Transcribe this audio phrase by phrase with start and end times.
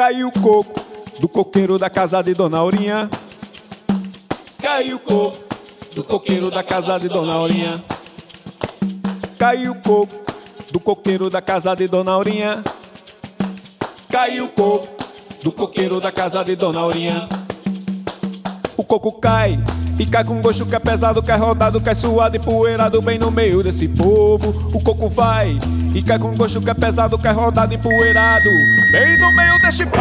[0.00, 0.80] Caiu o coco
[1.20, 3.10] do coqueiro da casa de Dona Aurinha.
[4.58, 5.36] Caiu o coco
[5.94, 7.84] do coqueiro da casa de Dona Aurinha.
[9.38, 10.14] Caiu o coco
[10.72, 12.64] do coqueiro da casa de Dona Aurinha.
[14.10, 14.88] Caiu o coco
[15.42, 17.28] do coqueiro da casa de Dona Aurinha.
[18.78, 19.62] O coco cai
[20.06, 23.18] cai com gosto que é pesado, que é rodado, que é suado e poeirado bem
[23.18, 24.70] no meio desse povo.
[24.72, 25.58] O coco vai
[26.02, 28.48] cai com gosto que é pesado, que é rodado e poeirado
[28.90, 30.00] bem no meio desse povo.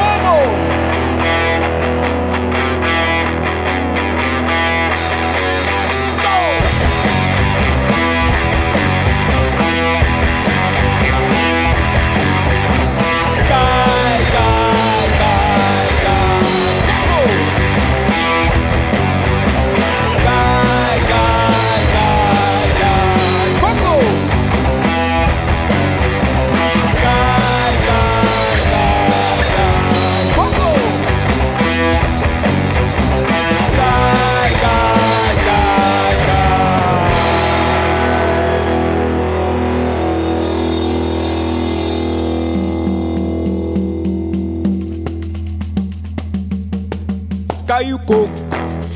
[47.70, 48.34] Caiu o coco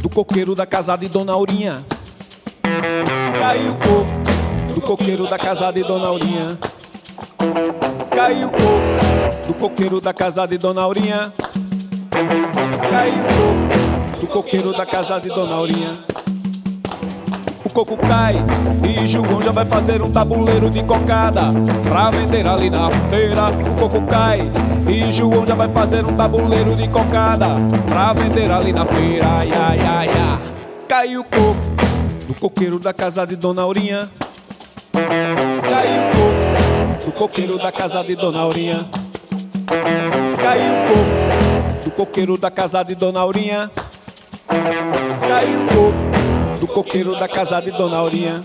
[0.02, 1.86] do coqueiro da casa de Dona Aurinha.
[3.40, 6.58] Caiu o coco do coqueiro da casa de Dona Aurinha.
[8.10, 11.32] Caiu o coco do coqueiro da casa de Dona Aurinha.
[12.90, 16.13] Caiu o coco do coqueiro da casa de Dona Aurinha
[17.74, 18.36] coco cai
[18.88, 21.42] e João já vai fazer um tabuleiro de cocada
[21.90, 23.50] pra vender ali na feira.
[23.50, 24.42] O coco cai
[24.88, 27.48] e João já vai fazer um tabuleiro de cocada
[27.88, 29.26] pra vender ali na feira.
[29.28, 30.40] Ai, ai, ai, ai.
[30.88, 34.08] Caiu o coco do coqueiro da casa de Dona Aurinha.
[34.94, 38.88] Caiu o coco do coqueiro da casa de Dona Aurinha.
[40.42, 43.72] Caiu o coco do coqueiro da casa de Dona Aurinha.
[45.28, 46.03] Caiu o coco
[46.64, 48.42] do coqueiro da casa de Dona Aurinha.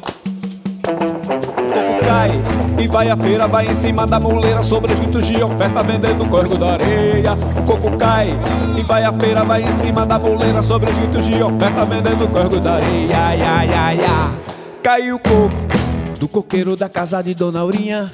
[0.82, 2.32] Coco cai
[2.76, 6.58] e vai à feira, vai em cima da muleira, sobre juntos de oferta, vendendo corgo
[6.58, 7.36] da areia.
[7.64, 8.34] Coco cai
[8.76, 12.58] e vai à feira, vai em cima da muleira, sobre juntos de oferta, vendendo corgo
[12.58, 13.16] da areia.
[13.16, 14.38] Ai, ai, ai, ai.
[14.82, 18.10] Caiu o coco do coqueiro da casa de Dona Aurinha.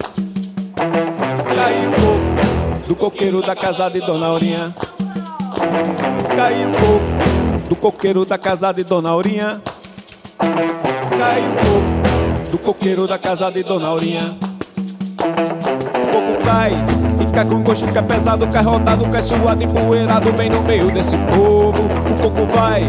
[1.56, 4.74] Caiu o coco do coqueiro da casa de Dona Aurinha.
[6.36, 9.62] Caiu o coco do coqueiro da casa de Dona Aurinha.
[10.38, 14.36] Caiu o coco do coqueiro da casa de Dona Aurinha.
[15.18, 16.72] O coco cai
[17.34, 20.48] cai com gosto que é pesado, que é rodado, que é suado e poeirado bem
[20.48, 21.82] no meio desse povo.
[21.82, 22.82] O coco vai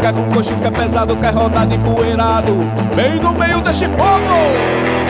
[0.00, 2.52] cai com gosto que é pesado, que é rodado e poeirado
[2.94, 5.09] bem no meio desse povo.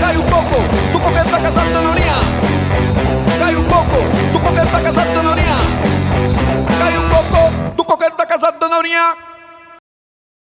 [0.00, 0.56] Cai um pouco
[0.92, 3.09] do coqueiro da casa da Dona Aurinha.